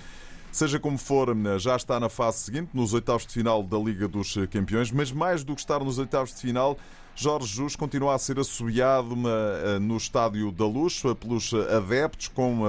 Seja 0.53 0.79
como 0.79 0.99
for, 0.99 1.35
já 1.57 1.75
está 1.75 1.99
na 1.99 2.09
fase 2.09 2.43
seguinte, 2.43 2.69
nos 2.75 2.93
oitavos 2.93 3.25
de 3.25 3.33
final 3.33 3.63
da 3.63 3.75
Liga 3.75 4.07
dos 4.07 4.35
Campeões, 4.51 4.91
mas 4.91 5.11
mais 5.11 5.43
do 5.43 5.55
que 5.55 5.61
estar 5.61 5.79
nos 5.83 5.97
oitavos 5.97 6.29
de 6.35 6.41
final, 6.41 6.77
Jorge 7.15 7.47
Jesus 7.47 7.75
continua 7.75 8.13
a 8.13 8.19
ser 8.19 8.37
assobiado 8.37 9.15
no 9.81 9.97
Estádio 9.97 10.51
da 10.51 10.65
Luz 10.65 11.01
pelos 11.19 11.51
adeptos 11.55 12.27
com 12.27 12.61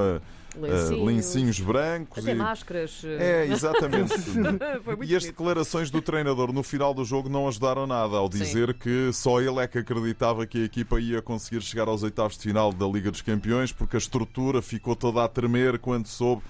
lencinhos, 0.56 1.04
lencinhos 1.04 1.60
brancos 1.60 2.22
até 2.22 2.32
e 2.32 2.34
máscaras. 2.34 3.02
É, 3.04 3.46
exatamente. 3.46 4.14
e 5.06 5.14
as 5.14 5.24
declarações 5.24 5.90
do 5.90 6.00
treinador 6.00 6.54
no 6.54 6.62
final 6.62 6.94
do 6.94 7.04
jogo 7.04 7.28
não 7.28 7.46
ajudaram 7.46 7.86
nada 7.86 8.16
ao 8.16 8.30
dizer 8.30 8.68
Sim. 8.68 8.78
que 8.78 9.12
só 9.12 9.42
ele 9.42 9.58
é 9.58 9.66
que 9.66 9.78
acreditava 9.78 10.46
que 10.46 10.62
a 10.62 10.64
equipa 10.64 10.98
ia 10.98 11.20
conseguir 11.20 11.60
chegar 11.62 11.88
aos 11.88 12.02
oitavos 12.02 12.38
de 12.38 12.44
final 12.44 12.72
da 12.72 12.86
Liga 12.86 13.10
dos 13.10 13.20
Campeões 13.20 13.72
porque 13.72 13.96
a 13.96 13.98
estrutura 13.98 14.62
ficou 14.62 14.96
toda 14.96 15.22
a 15.22 15.28
tremer 15.28 15.78
quando 15.78 16.06
soube 16.06 16.42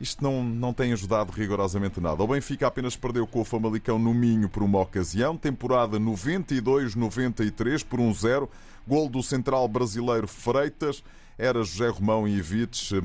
isto 0.00 0.24
não, 0.24 0.42
não 0.42 0.72
tem 0.72 0.92
ajudado 0.92 1.30
rigorosamente 1.30 2.00
nada. 2.00 2.22
O 2.22 2.26
Benfica 2.26 2.66
apenas 2.66 2.96
perdeu 2.96 3.26
com 3.26 3.40
o 3.40 3.44
Famalicão 3.44 3.98
no 3.98 4.14
Minho 4.14 4.48
por 4.48 4.62
uma 4.62 4.80
ocasião, 4.80 5.36
temporada 5.36 6.00
92-93 6.00 7.84
por 7.84 8.00
1-0, 8.00 8.48
gol 8.88 9.08
do 9.08 9.22
central 9.22 9.68
brasileiro 9.68 10.26
Freitas. 10.26 11.04
Era 11.36 11.62
José 11.62 11.88
Romão 11.88 12.26
e 12.26 12.36
Ivites, 12.36 12.92
eh, 12.92 12.98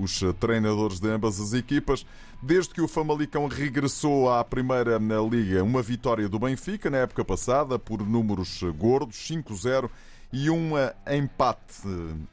os 0.00 0.20
treinadores 0.38 1.00
de 1.00 1.08
ambas 1.08 1.40
as 1.40 1.52
equipas. 1.52 2.04
Desde 2.40 2.74
que 2.74 2.80
o 2.80 2.88
Famalicão 2.88 3.46
regressou 3.46 4.32
à 4.32 4.44
primeira 4.44 4.98
na 4.98 5.20
Liga, 5.20 5.62
uma 5.62 5.82
vitória 5.82 6.28
do 6.28 6.38
Benfica 6.40 6.90
na 6.90 6.98
época 6.98 7.24
passada 7.24 7.78
por 7.78 8.04
números 8.04 8.62
gordos, 8.76 9.16
5-0 9.16 9.88
e 10.32 10.48
um 10.48 10.72
empate. 11.10 11.82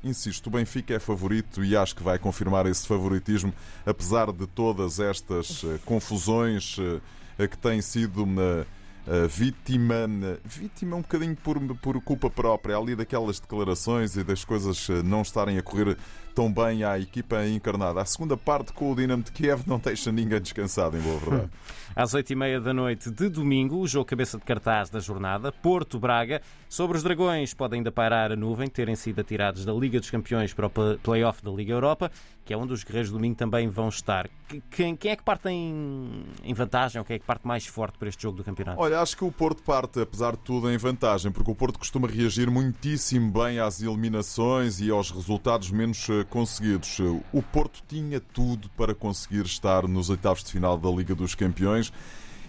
Insisto, 0.03 0.47
o 0.47 0.49
Benfica 0.51 0.93
é 0.93 0.99
favorito 0.99 1.63
e 1.63 1.75
acho 1.75 1.95
que 1.95 2.01
vai 2.01 2.17
confirmar 2.17 2.65
esse 2.65 2.87
favoritismo, 2.87 3.53
apesar 3.85 4.31
de 4.31 4.47
todas 4.47 4.99
estas 4.99 5.63
eh, 5.63 5.79
confusões 5.83 6.77
eh, 7.37 7.47
que 7.47 7.57
têm 7.57 7.81
sido 7.81 8.23
uh, 8.23 8.65
vítima, 9.27 10.07
vítima 10.43 10.95
um 10.95 11.01
bocadinho 11.01 11.35
por, 11.35 11.59
por 11.77 12.01
culpa 12.01 12.29
própria, 12.29 12.77
ali 12.77 12.95
daquelas 12.95 13.39
declarações 13.39 14.15
e 14.15 14.23
das 14.23 14.43
coisas 14.43 14.87
não 15.03 15.21
estarem 15.21 15.57
a 15.57 15.63
correr 15.63 15.97
tão 16.39 16.49
bem 16.49 16.85
à 16.85 16.97
equipa 16.97 17.45
encarnada. 17.45 17.99
A 17.99 18.05
segunda 18.05 18.37
parte 18.37 18.71
com 18.71 18.89
o 18.89 18.95
Dinamo 18.95 19.21
de 19.21 19.29
Kiev 19.29 19.63
não 19.67 19.77
deixa 19.77 20.09
ninguém 20.09 20.39
descansado, 20.39 20.95
em 20.95 21.01
boa 21.01 21.19
verdade. 21.19 21.49
Às 21.93 22.13
oito 22.13 22.31
e 22.31 22.35
meia 22.35 22.61
da 22.61 22.73
noite 22.73 23.11
de 23.11 23.27
domingo, 23.27 23.75
o 23.77 23.85
jogo 23.85 24.05
cabeça 24.05 24.37
de 24.37 24.45
cartaz 24.45 24.89
da 24.89 24.99
jornada, 24.99 25.51
Porto-Braga. 25.51 26.41
Sobre 26.69 26.95
os 26.95 27.03
Dragões, 27.03 27.53
pode 27.53 27.75
ainda 27.75 27.91
pairar 27.91 28.31
a 28.31 28.35
nuvem, 28.35 28.69
terem 28.69 28.95
sido 28.95 29.19
atirados 29.19 29.65
da 29.65 29.73
Liga 29.73 29.99
dos 29.99 30.09
Campeões 30.09 30.53
para 30.53 30.67
o 30.67 30.69
play-off 31.03 31.43
da 31.43 31.51
Liga 31.51 31.73
Europa, 31.73 32.11
que 32.45 32.53
é 32.53 32.57
onde 32.57 32.71
os 32.71 32.83
guerreiros 32.83 33.09
do 33.09 33.17
domingo 33.17 33.35
também 33.35 33.67
vão 33.67 33.89
estar. 33.89 34.29
Quem, 34.69 34.95
quem 34.95 35.11
é 35.11 35.15
que 35.15 35.23
parte 35.23 35.49
em, 35.49 36.25
em 36.43 36.53
vantagem 36.53 36.99
ou 36.99 37.05
quem 37.05 37.15
é 37.15 37.19
que 37.19 37.25
parte 37.25 37.45
mais 37.45 37.65
forte 37.65 37.97
para 37.97 38.07
este 38.07 38.21
jogo 38.21 38.37
do 38.37 38.43
campeonato? 38.43 38.79
Olha, 38.79 39.01
acho 39.01 39.17
que 39.17 39.23
o 39.23 39.31
Porto 39.31 39.63
parte, 39.63 39.99
apesar 39.99 40.31
de 40.33 40.39
tudo, 40.39 40.71
em 40.71 40.77
vantagem, 40.77 41.31
porque 41.31 41.49
o 41.51 41.55
Porto 41.55 41.79
costuma 41.79 42.07
reagir 42.07 42.49
muitíssimo 42.49 43.31
bem 43.31 43.59
às 43.59 43.81
eliminações 43.81 44.79
e 44.79 44.91
aos 44.91 45.11
resultados 45.11 45.71
menos 45.71 46.07
eh, 46.09 46.23
conseguidos. 46.29 46.99
O 47.33 47.41
Porto 47.41 47.81
tinha 47.87 48.19
tudo 48.19 48.69
para 48.77 48.93
conseguir 48.93 49.45
estar 49.45 49.87
nos 49.87 50.09
oitavos 50.09 50.43
de 50.43 50.51
final 50.51 50.77
da 50.77 50.89
Liga 50.89 51.15
dos 51.15 51.35
Campeões 51.35 51.91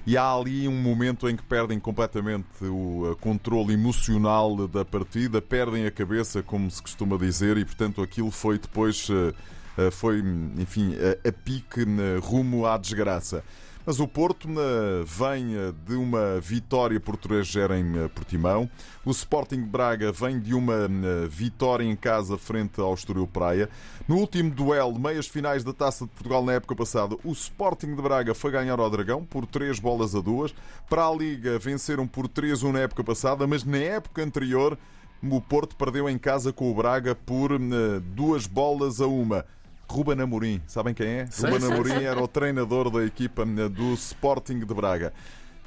e 0.06 0.16
há 0.16 0.32
ali 0.32 0.66
um 0.66 0.80
momento 0.80 1.28
em 1.28 1.36
que 1.36 1.42
perdem 1.42 1.78
completamente 1.78 2.64
o 2.64 3.12
eh, 3.12 3.16
controle 3.20 3.74
emocional 3.74 4.66
da 4.66 4.84
partida, 4.84 5.42
perdem 5.42 5.86
a 5.86 5.90
cabeça, 5.90 6.42
como 6.42 6.70
se 6.70 6.82
costuma 6.82 7.16
dizer, 7.16 7.58
e 7.58 7.64
portanto 7.64 8.02
aquilo 8.02 8.30
foi 8.30 8.58
depois, 8.58 9.08
eh, 9.10 9.34
eh, 9.76 9.90
foi, 9.90 10.22
enfim, 10.58 10.94
a 11.26 11.32
pique 11.32 11.84
rumo 12.22 12.66
à 12.66 12.78
desgraça. 12.78 13.44
Mas 13.86 13.98
o 13.98 14.06
Porto 14.06 14.46
vem 15.06 15.54
eh, 15.54 15.72
de 15.86 15.94
uma 15.94 16.38
vitória 16.38 17.00
por 17.00 17.16
3-0 17.16 17.78
em 17.78 18.04
eh, 18.04 18.08
Portimão. 18.08 18.70
O 19.04 19.10
Sporting 19.10 19.62
Braga 19.62 20.12
vem 20.12 20.38
de 20.38 20.54
uma 20.54 20.74
eh, 20.84 21.26
vitória 21.28 21.84
em 21.84 21.96
casa 21.96 22.36
frente 22.36 22.78
ao 22.78 22.92
Estoril 22.92 23.26
Praia. 23.26 23.70
No 24.06 24.18
último 24.18 24.50
duelo, 24.50 24.98
meias 24.98 25.26
finais 25.26 25.64
da 25.64 25.72
Taça 25.72 26.04
de 26.04 26.10
Portugal 26.10 26.44
na 26.44 26.52
época 26.52 26.76
passada, 26.76 27.16
o 27.24 27.32
Sporting 27.32 27.94
de 27.94 28.02
Braga 28.02 28.34
foi 28.34 28.50
ganhar 28.50 28.78
ao 28.78 28.90
Dragão 28.90 29.24
por 29.24 29.46
3 29.46 29.78
bolas 29.80 30.14
a 30.14 30.20
2. 30.20 30.54
Para 30.88 31.06
a 31.06 31.14
Liga 31.14 31.58
venceram 31.58 32.06
por 32.06 32.28
3-1 32.28 32.72
na 32.72 32.80
época 32.80 33.02
passada, 33.02 33.46
mas 33.46 33.64
na 33.64 33.78
época 33.78 34.22
anterior 34.22 34.76
o 35.22 35.40
Porto 35.40 35.74
perdeu 35.76 36.08
em 36.08 36.18
casa 36.18 36.52
com 36.52 36.70
o 36.70 36.74
Braga 36.74 37.14
por 37.14 37.50
duas 38.14 38.46
bolas 38.46 39.00
a 39.00 39.06
uma. 39.06 39.44
Ruben 39.90 40.20
Amorim. 40.20 40.62
Sabem 40.68 40.94
quem 40.94 41.06
é? 41.06 41.26
Sim, 41.26 41.46
Ruben 41.46 41.72
Amorim 41.72 42.04
era 42.04 42.22
o 42.22 42.28
treinador 42.28 42.90
da 42.90 43.04
equipa 43.04 43.42
eh, 43.42 43.68
do 43.68 43.92
Sporting 43.94 44.60
de 44.60 44.72
Braga. 44.72 45.12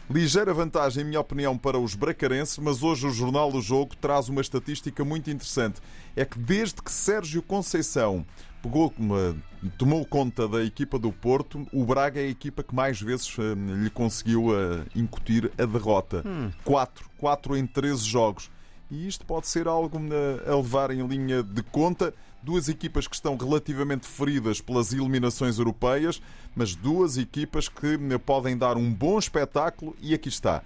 Ligeira 0.09 0.53
vantagem, 0.53 1.03
em 1.03 1.07
minha 1.07 1.19
opinião, 1.19 1.57
para 1.57 1.77
os 1.77 1.93
bracarenses, 1.93 2.57
mas 2.57 2.83
hoje 2.83 3.05
o 3.07 3.09
Jornal 3.09 3.51
do 3.51 3.61
Jogo 3.61 3.95
traz 3.97 4.29
uma 4.29 4.41
estatística 4.41 5.03
muito 5.03 5.29
interessante. 5.29 5.81
É 6.15 6.23
que 6.23 6.39
desde 6.39 6.81
que 6.81 6.91
Sérgio 6.91 7.41
Conceição 7.41 8.25
pegou, 8.61 8.93
tomou 9.77 10.05
conta 10.05 10.47
da 10.47 10.63
equipa 10.63 10.97
do 10.97 11.11
Porto, 11.11 11.67
o 11.73 11.85
Braga 11.85 12.21
é 12.21 12.25
a 12.25 12.29
equipa 12.29 12.63
que 12.63 12.73
mais 12.73 13.01
vezes 13.01 13.35
eh, 13.37 13.53
lhe 13.75 13.89
conseguiu 13.89 14.57
eh, 14.57 14.85
incutir 14.95 15.51
a 15.57 15.65
derrota. 15.65 16.23
4. 16.63 17.05
Hum. 17.05 17.09
4 17.17 17.57
em 17.57 17.67
13 17.67 18.05
jogos. 18.05 18.49
E 18.89 19.07
isto 19.07 19.25
pode 19.25 19.47
ser 19.47 19.67
algo 19.67 19.99
a 20.45 20.55
levar 20.55 20.91
em 20.91 21.05
linha 21.07 21.41
de 21.41 21.63
conta 21.63 22.13
duas 22.43 22.67
equipas 22.67 23.07
que 23.07 23.15
estão 23.15 23.37
relativamente 23.37 24.05
feridas 24.05 24.59
pelas 24.59 24.91
eliminações 24.91 25.57
europeias, 25.57 26.21
mas 26.55 26.75
duas 26.75 27.17
equipas 27.17 27.69
que 27.69 27.97
podem 28.25 28.57
dar 28.57 28.75
um 28.75 28.93
bom 28.93 29.17
espetáculo 29.17 29.95
e 30.01 30.13
aqui 30.13 30.27
está. 30.29 30.61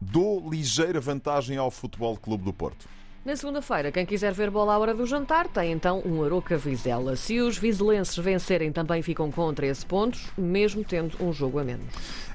Dou 0.00 0.48
ligeira 0.50 1.00
vantagem 1.00 1.56
ao 1.56 1.70
Futebol 1.70 2.16
Clube 2.16 2.44
do 2.44 2.52
Porto. 2.52 2.86
Na 3.26 3.34
segunda-feira, 3.34 3.90
quem 3.90 4.06
quiser 4.06 4.32
ver 4.32 4.52
bola 4.52 4.74
à 4.74 4.78
hora 4.78 4.94
do 4.94 5.04
jantar 5.04 5.48
tem 5.48 5.72
então 5.72 6.00
um 6.06 6.22
Aroca 6.22 6.56
Vizela. 6.56 7.16
Se 7.16 7.40
os 7.40 7.58
vizelenses 7.58 8.16
vencerem, 8.16 8.70
também 8.70 9.02
ficam 9.02 9.32
com 9.32 9.52
13 9.52 9.84
pontos, 9.84 10.28
mesmo 10.38 10.84
tendo 10.84 11.16
um 11.18 11.32
jogo 11.32 11.58
a 11.58 11.64
menos. 11.64 11.86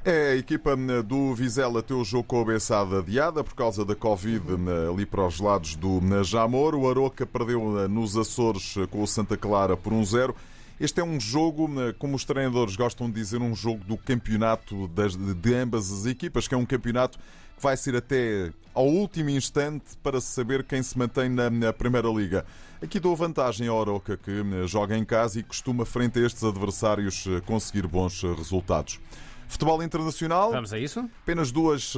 É, 0.03 0.31
a 0.31 0.35
equipa 0.35 0.75
né, 0.75 1.01
do 1.01 1.33
Vizela 1.33 1.81
tem 1.81 1.95
o 1.95 2.03
jogo 2.03 2.25
com 2.25 2.41
a 2.41 2.43
beçada 2.43 2.99
adiada 2.99 3.41
por 3.41 3.55
causa 3.55 3.85
da 3.85 3.95
Covid 3.95 4.57
né, 4.57 4.89
ali 4.89 5.05
para 5.05 5.25
os 5.25 5.39
lados 5.39 5.77
do 5.77 6.01
né, 6.01 6.25
Jamor. 6.25 6.75
O 6.75 6.89
Aroca 6.89 7.25
perdeu 7.25 7.87
nos 7.87 8.17
Açores 8.17 8.75
com 8.89 9.01
o 9.01 9.07
Santa 9.07 9.37
Clara 9.37 9.77
por 9.77 9.93
1-0. 9.93 10.35
Este 10.77 10.99
é 10.99 11.03
um 11.05 11.21
jogo, 11.21 11.69
como 11.97 12.17
os 12.17 12.25
treinadores 12.25 12.75
gostam 12.75 13.07
de 13.07 13.13
dizer, 13.13 13.39
um 13.39 13.55
jogo 13.55 13.81
do 13.85 13.95
campeonato 13.95 14.89
das, 14.89 15.15
de 15.15 15.55
ambas 15.55 15.89
as 15.89 16.05
equipas, 16.05 16.49
que 16.49 16.53
é 16.53 16.57
um 16.57 16.65
campeonato 16.65 17.17
vai 17.61 17.77
ser 17.77 17.95
até 17.95 18.51
ao 18.73 18.87
último 18.87 19.29
instante 19.29 19.97
para 20.01 20.19
saber 20.19 20.63
quem 20.63 20.81
se 20.81 20.97
mantém 20.97 21.29
na, 21.29 21.49
na 21.49 21.71
Primeira 21.73 22.07
Liga. 22.09 22.45
Aqui 22.81 22.99
dou 22.99 23.15
vantagem 23.15 23.67
ao 23.67 23.77
Oroca, 23.77 24.17
que 24.17 24.31
eh, 24.31 24.67
joga 24.67 24.97
em 24.97 25.05
casa 25.05 25.39
e 25.39 25.43
costuma, 25.43 25.85
frente 25.85 26.17
a 26.17 26.25
estes 26.25 26.43
adversários, 26.43 27.27
eh, 27.27 27.39
conseguir 27.41 27.85
bons 27.85 28.23
eh, 28.23 28.33
resultados. 28.33 28.99
Futebol 29.47 29.83
internacional. 29.83 30.51
Vamos 30.51 30.73
a 30.73 30.79
isso? 30.79 31.07
Apenas 31.21 31.51
duas, 31.51 31.93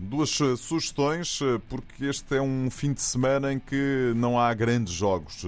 duas 0.00 0.30
sugestões, 0.58 1.38
porque 1.68 2.06
este 2.06 2.34
é 2.34 2.42
um 2.42 2.68
fim 2.72 2.92
de 2.92 3.00
semana 3.00 3.52
em 3.52 3.60
que 3.60 4.12
não 4.16 4.36
há 4.36 4.52
grandes 4.52 4.94
jogos. 4.94 5.44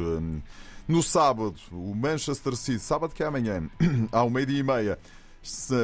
No 0.86 1.02
sábado, 1.02 1.56
o 1.72 1.92
Manchester 1.92 2.54
City, 2.54 2.78
sábado 2.78 3.12
que 3.12 3.24
é 3.24 3.26
amanhã, 3.26 3.68
ao 4.12 4.30
meio-dia 4.30 4.60
e 4.60 4.62
meia, 4.62 4.98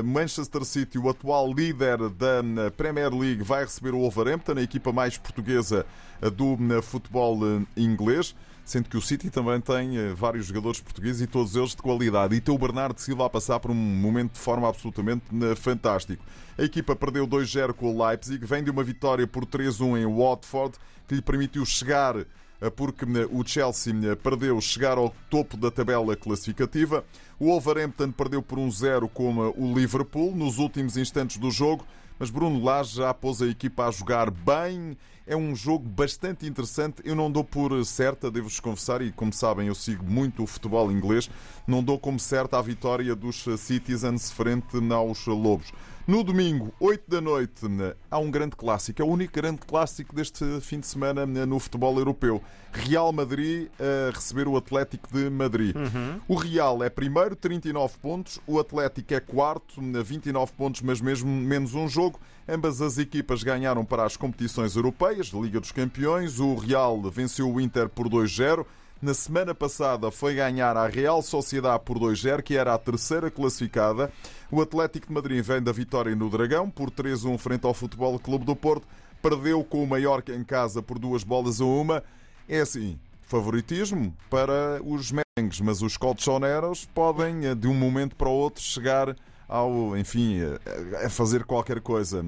Manchester 0.05 0.65
City, 0.65 0.99
o 0.99 1.09
atual 1.09 1.53
líder 1.53 2.09
da 2.11 2.71
Premier 2.77 3.13
League, 3.13 3.43
vai 3.43 3.65
receber 3.65 3.95
o 3.95 4.01
Wolverhampton, 4.01 4.53
a 4.59 4.63
equipa 4.63 4.93
mais 4.93 5.17
portuguesa 5.17 5.87
eh, 6.21 6.31
do 6.31 6.57
futebol 6.83 7.39
eh, 7.43 7.63
inglês. 7.77 8.35
Sendo 8.67 8.89
que 8.89 8.97
o 8.97 9.01
City 9.01 9.31
também 9.31 9.61
tem 9.61 9.97
eh, 9.97 10.13
vários 10.13 10.47
jogadores 10.47 10.81
portugueses 10.81 11.23
e 11.23 11.27
todos 11.27 11.55
eles 11.55 11.71
de 11.71 11.77
qualidade. 11.77 12.35
E 12.35 12.41
tem 12.41 12.53
o 12.53 12.59
Bernardo 12.59 12.99
Silva 12.99 13.27
a 13.27 13.31
passar 13.31 13.61
por 13.61 13.71
um 13.71 13.75
momento 13.75 14.33
de 14.33 14.41
forma 14.41 14.69
absolutamente 14.69 15.25
fantástico. 15.55 16.23
A 16.59 16.63
equipa 16.63 16.97
perdeu 16.97 17.29
2-0 17.29 17.73
com 17.75 17.95
o 17.95 18.07
Leipzig, 18.07 18.45
vem 18.45 18.65
de 18.65 18.71
uma 18.71 18.83
vitória 18.83 19.27
por 19.27 19.47
3-1 19.47 20.03
em 20.03 20.07
Watford, 20.07 20.77
que 21.07 21.15
lhe 21.15 21.23
permitiu 21.23 21.65
chegar 21.65 22.17
eh, 22.17 22.27
porque 22.75 23.05
eh, 23.05 23.29
o 23.31 23.47
Chelsea 23.47 23.95
eh, 24.05 24.15
perdeu 24.15 24.61
chegar 24.61 24.99
ao 24.99 25.15
topo 25.31 25.57
da 25.57 25.71
tabela 25.71 26.17
classificativa. 26.17 27.05
O 27.39 27.47
Wolverhampton 27.47 28.11
perdeu 28.11 28.43
por 28.43 28.59
1-0 28.59 29.05
um 29.05 29.09
com 29.09 29.53
o 29.57 29.75
Liverpool 29.75 30.35
nos 30.35 30.59
últimos 30.59 30.97
instantes 30.97 31.37
do 31.37 31.51
jogo, 31.51 31.87
mas 32.19 32.31
Bruno 32.31 32.63
Lage 32.63 32.97
já 32.97 33.13
pôs 33.13 33.43
a 33.43 33.47
equipa 33.47 33.87
a 33.87 33.91
jogar 33.91 34.31
bem. 34.31 34.97
É 35.27 35.37
um 35.37 35.55
jogo 35.57 35.87
bastante 35.89 36.47
interessante. 36.47 37.03
Eu 37.05 37.15
não 37.15 37.31
dou 37.31 37.43
por 37.43 37.85
certa, 37.85 38.31
devo-vos 38.31 38.61
confessar, 38.61 39.03
e 39.03 39.11
como 39.13 39.33
sabem, 39.33 39.67
eu 39.67 39.75
sigo 39.75 40.05
muito 40.05 40.43
o 40.43 40.47
futebol 40.47 40.91
inglês, 40.91 41.29
não 41.67 41.83
dou 41.83 41.99
como 41.99 42.19
certa 42.19 42.59
a 42.59 42.63
vitória 42.63 43.15
dos 43.15 43.45
Citizens 43.59 44.31
frente 44.31 44.77
aos 44.93 45.27
Lobos. 45.27 45.73
No 46.07 46.23
domingo, 46.23 46.73
8 46.79 47.11
da 47.11 47.21
noite, 47.21 47.67
há 48.09 48.17
um 48.17 48.31
grande 48.31 48.55
clássico. 48.55 49.03
É 49.03 49.05
o 49.05 49.09
único 49.09 49.35
grande 49.35 49.59
clássico 49.67 50.15
deste 50.15 50.45
fim 50.61 50.79
de 50.79 50.87
semana 50.87 51.27
no 51.27 51.59
futebol 51.59 51.99
europeu. 51.99 52.41
Real 52.73 53.13
Madrid 53.13 53.69
a 53.81 54.15
receber 54.15 54.47
o 54.47 54.57
Atlético 54.57 55.09
de 55.13 55.29
Madrid. 55.29 55.75
Uhum. 55.75 56.21
O 56.29 56.37
Real 56.37 56.81
é 56.85 56.89
primeiro, 56.89 57.35
39 57.35 57.99
pontos. 57.99 58.39
O 58.47 58.61
Atlético 58.61 59.15
é 59.15 59.19
quarto, 59.19 59.81
29 59.81 60.53
pontos, 60.53 60.81
mas 60.81 61.01
mesmo 61.01 61.29
menos 61.29 61.75
um 61.75 61.89
jogo. 61.89 62.21
Ambas 62.49 62.81
as 62.81 62.99
equipas 62.99 63.43
ganharam 63.43 63.85
para 63.85 64.05
as 64.05 64.17
competições 64.17 64.77
europeias, 64.77 65.27
Liga 65.29 65.59
dos 65.59 65.73
Campeões. 65.73 66.39
O 66.39 66.55
Real 66.55 67.03
venceu 67.11 67.53
o 67.53 67.61
Inter 67.61 67.89
por 67.89 68.09
2-0. 68.09 68.65
Na 69.01 69.13
semana 69.13 69.55
passada 69.55 70.11
foi 70.11 70.35
ganhar 70.35 70.75
a 70.75 70.87
Real 70.87 71.21
Sociedade 71.21 71.83
por 71.85 71.99
2-0, 71.99 72.43
que 72.43 72.57
era 72.57 72.73
a 72.73 72.79
terceira 72.79 73.31
classificada. 73.31 74.11
O 74.51 74.63
Atlético 74.63 75.09
de 75.09 75.13
Madrid 75.13 75.45
vem 75.45 75.63
da 75.63 75.71
vitória 75.71 76.17
no 76.17 76.31
Dragão 76.31 76.71
por 76.71 76.91
3-1 76.91 77.37
frente 77.37 77.67
ao 77.67 77.75
Futebol 77.75 78.19
Clube 78.19 78.47
do 78.47 78.57
Porto. 78.57 78.87
Perdeu 79.21 79.63
com 79.63 79.83
o 79.83 79.87
Mallorca 79.87 80.35
em 80.35 80.43
casa 80.43 80.83
por 80.83 80.99
duas 80.99 81.23
bolas 81.23 81.61
a 81.61 81.65
uma. 81.67 82.03
É 82.49 82.61
assim, 82.61 82.99
favoritismo 83.27 84.17
para 84.31 84.81
os 84.83 85.13
merengues, 85.13 85.61
mas 85.61 85.83
os 85.83 85.99
colchoneros 85.99 86.87
podem, 86.87 87.45
eh, 87.45 87.55
de 87.55 87.69
um 87.69 87.75
momento 87.75 88.17
para 88.17 88.29
o 88.29 88.33
outro, 88.33 88.63
chegar 88.63 89.15
ao, 89.47 89.95
enfim, 89.99 90.41
eh, 90.41 91.05
a 91.05 91.11
fazer 91.11 91.45
qualquer 91.45 91.83
coisa. 91.83 92.25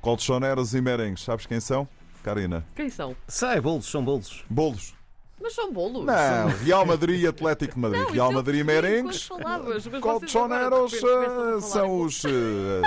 Colchoneros 0.00 0.72
e 0.72 0.80
merengues, 0.80 1.24
sabes 1.24 1.44
quem 1.44 1.60
são? 1.60 1.86
Karina. 2.22 2.64
Quem 2.74 2.88
são? 2.88 3.14
Sei, 3.28 3.60
bolos, 3.60 3.84
são 3.84 4.02
bolos. 4.02 4.44
Bolos. 4.48 4.93
Mas 5.40 5.54
são 5.54 5.72
bolos. 5.72 6.04
Não, 6.04 6.48
Real 6.64 6.86
Madrid 6.86 7.22
e 7.22 7.26
Atlético 7.26 7.74
de 7.74 7.80
Madrid. 7.80 8.02
Não, 8.02 8.10
Real 8.10 8.32
Madrid 8.32 8.60
e 8.60 8.64
merengues. 8.64 9.28
Colchoneros 10.00 10.94
eh, 10.94 11.60
são 11.60 12.00
os. 12.00 12.24
Uh, 12.24 12.82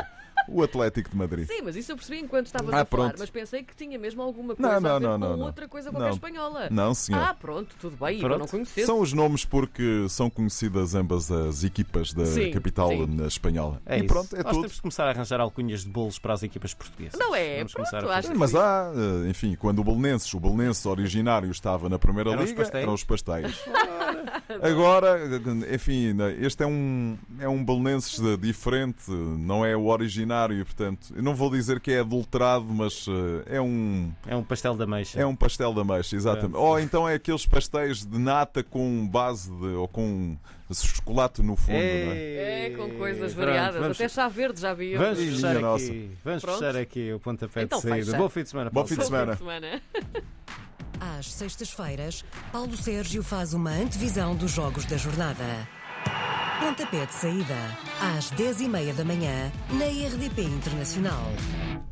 O 0.47 0.63
Atlético 0.63 1.09
de 1.09 1.17
Madrid. 1.17 1.47
Sim, 1.47 1.61
mas 1.63 1.75
isso 1.75 1.91
eu 1.91 1.95
percebi 1.95 2.19
enquanto 2.19 2.45
estavas 2.47 2.73
Ah, 2.73 2.81
a 2.81 2.85
falar, 2.85 3.03
pronto. 3.05 3.19
mas 3.19 3.29
pensei 3.29 3.63
que 3.63 3.75
tinha 3.75 3.97
mesmo 3.99 4.21
alguma 4.21 4.55
coisa 4.55 4.79
não, 4.79 4.95
a 4.95 4.99
ver 4.99 5.05
não, 5.05 5.11
com 5.13 5.17
não, 5.17 5.37
não. 5.37 5.45
outra 5.45 5.67
coisa 5.67 5.89
qualquer 5.91 6.07
Não. 6.07 6.13
espanhola. 6.13 6.67
Não, 6.69 6.93
senhor. 6.93 7.21
Ah, 7.21 7.33
pronto, 7.33 7.75
tudo 7.79 7.97
bem, 7.97 8.15
eu 8.15 8.21
Pronto. 8.21 8.39
não 8.39 8.47
conhecesse. 8.47 8.85
São 8.85 8.99
os 9.01 9.13
nomes 9.13 9.43
porque 9.45 10.05
são 10.09 10.29
conhecidas 10.29 10.95
ambas 10.95 11.31
as 11.31 11.63
equipas 11.63 12.13
da 12.13 12.25
Sim, 12.25 12.51
capital 12.51 12.89
sim. 12.89 13.17
eh, 13.21 13.27
espanhola. 13.27 13.81
É 13.85 13.95
e 13.97 13.99
isso. 13.99 14.07
pronto, 14.07 14.35
é 14.35 14.43
Nós 14.43 14.51
tudo. 14.51 14.61
temos 14.61 14.75
de 14.75 14.81
começar 14.81 15.05
a 15.05 15.09
arranjar 15.09 15.39
alcunhas 15.41 15.83
de 15.83 15.89
bolos 15.89 16.19
para 16.19 16.33
as 16.33 16.43
equipas 16.43 16.73
portuguesas. 16.73 17.19
Não 17.19 17.35
é? 17.35 17.57
Vamos 17.57 17.73
Pronto, 17.73 17.89
começar 17.89 18.09
a 18.09 18.17
acho 18.17 18.35
Mas 18.37 18.55
há, 18.55 18.91
eh, 19.25 19.29
enfim, 19.29 19.55
quando 19.55 19.79
o 19.79 19.83
Belenenses, 19.83 20.33
o 20.33 20.39
Belenenses 20.39 20.85
originário 20.85 21.49
estava 21.51 21.89
na 21.89 21.99
Primeira 21.99 22.31
Eram 22.31 22.43
os 22.43 22.49
Liga, 22.49 22.61
pastéis? 22.61 22.83
eram 22.83 22.93
os 22.93 23.03
pastéis. 23.03 23.59
Agora, 24.61 25.19
enfim, 25.73 26.15
este 26.39 26.63
é 26.63 26.67
um, 26.67 27.17
é 27.39 27.47
um 27.49 27.63
Belenenses 27.63 28.19
diferente, 28.39 29.09
não 29.11 29.65
é 29.65 29.75
o 29.75 29.85
originário, 29.87 30.36
portanto, 30.65 31.13
eu 31.15 31.23
não 31.23 31.33
vou 31.35 31.49
dizer 31.49 31.79
que 31.79 31.91
é 31.91 31.99
adulterado, 31.99 32.65
mas 32.65 33.05
eh, 33.47 33.55
é 33.57 33.61
um, 33.61 34.11
É 34.27 34.35
um 34.35 34.43
pastel 34.43 34.75
da 34.75 34.85
meixa. 34.85 35.19
é 35.19 35.25
um 35.25 35.35
pastel 35.35 35.73
da 35.73 35.83
mexa, 35.83 36.15
exatamente. 36.15 36.55
É. 36.55 36.59
Ou 36.59 36.79
então 36.79 37.07
é 37.07 37.15
aqueles 37.15 37.45
pastéis 37.45 38.05
de 38.05 38.17
nata 38.17 38.63
com 38.63 39.07
base 39.07 39.49
de, 39.51 39.67
ou 39.67 39.87
com 39.87 40.37
chocolate 40.73 41.41
no 41.41 41.55
fundo, 41.55 41.71
não 41.77 41.79
é? 41.81 42.67
É, 42.67 42.73
com 42.77 42.89
coisas 42.97 43.33
Pronto, 43.33 43.45
variadas. 43.47 43.81
vamos- 43.81 43.97
Até 43.97 44.09
chá 44.09 44.27
verde 44.27 44.59
já 44.61 44.73
vi. 44.73 44.95
Vamos 44.97 45.17
fechar, 45.19 45.55
nossa. 45.59 45.85
aqui, 45.85 46.11
vamos 46.23 46.41
Pronto. 46.43 46.59
fechar 46.59 46.75
aqui 46.75 47.13
o 47.13 47.19
pontapé 47.19 47.63
Então 47.63 47.79
de 47.79 47.87
saída. 47.89 48.05
fecha. 48.05 48.17
Bom 48.17 48.29
fim 48.29 48.43
de 48.43 48.49
semana. 48.49 48.69
Bom 48.69 48.73
Paulo 48.73 48.87
fim 48.89 48.95
de 48.95 48.99
Bom 49.01 49.05
semana. 49.07 49.35
semana. 49.37 49.81
Às 50.99 51.31
sextas-feiras, 51.31 52.25
Paulo 52.51 52.75
Sérgio 52.75 53.21
faz 53.23 53.53
uma 53.53 53.69
antevisão 53.71 54.35
dos 54.35 54.51
jogos 54.51 54.83
da 54.85 54.97
jornada. 54.97 55.67
Pontapé 56.59 57.05
de 57.05 57.13
saída, 57.13 57.55
às 58.17 58.31
10h30 58.31 58.93
da 58.93 59.05
manhã, 59.05 59.51
na 59.71 59.85
RDP 59.85 60.39
Internacional. 60.41 61.31